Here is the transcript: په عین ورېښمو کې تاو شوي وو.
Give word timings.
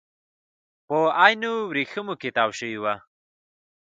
په 0.87 0.97
عین 1.21 1.41
ورېښمو 1.69 2.15
کې 2.21 2.29
تاو 2.35 2.49
شوي 2.59 2.77
وو. 2.79 2.95